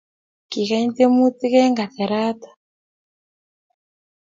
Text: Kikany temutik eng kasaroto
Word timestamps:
Kikany 0.49 0.89
temutik 0.95 1.53
eng 1.61 1.75
kasaroto 1.79 2.49